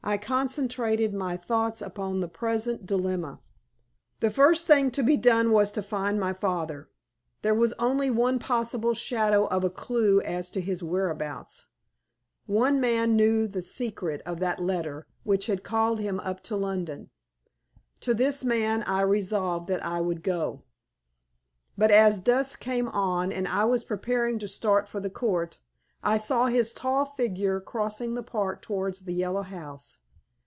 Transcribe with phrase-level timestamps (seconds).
[0.00, 3.40] I concentrated my thoughts upon the present dilemma.
[4.20, 6.88] The first thing to be done was to find my father.
[7.42, 11.66] There was only one possible shadow of a clue as to his whereabouts.
[12.46, 17.10] One man knew the secret of that letter which had called him up to London.
[18.00, 20.62] To this man I resolved that I would go.
[21.76, 25.58] But as dusk came on, and I was preparing to start for the Court,
[26.00, 29.98] I saw his tall figure crossing the park towards the Yellow House.